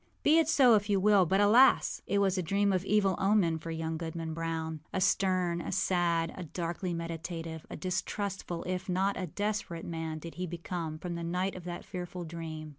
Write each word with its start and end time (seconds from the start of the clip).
Be 0.23 0.39
it 0.39 0.49
so 0.49 0.73
if 0.73 0.89
you 0.89 0.99
will; 0.99 1.27
but, 1.27 1.39
alas! 1.39 2.01
it 2.07 2.17
was 2.17 2.35
a 2.35 2.41
dream 2.41 2.73
of 2.73 2.83
evil 2.83 3.15
omen 3.19 3.59
for 3.59 3.69
young 3.69 3.97
Goodman 3.97 4.33
Brown. 4.33 4.79
A 4.91 4.99
stern, 4.99 5.61
a 5.61 5.71
sad, 5.71 6.33
a 6.35 6.43
darkly 6.43 6.91
meditative, 6.91 7.67
a 7.69 7.75
distrustful, 7.77 8.63
if 8.63 8.89
not 8.89 9.15
a 9.15 9.27
desperate 9.27 9.85
man 9.85 10.17
did 10.17 10.33
he 10.41 10.47
become 10.47 10.97
from 10.97 11.13
the 11.13 11.23
night 11.23 11.53
of 11.55 11.65
that 11.65 11.85
fearful 11.85 12.23
dream. 12.23 12.69